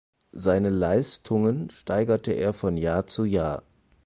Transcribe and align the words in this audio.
Seine 0.33 0.71
Leistungen 0.71 1.69
steigerte 1.69 2.31
er 2.31 2.53
von 2.53 2.75
Jahr 2.75 3.05
zu 3.05 3.23
Jahr. 3.23 3.61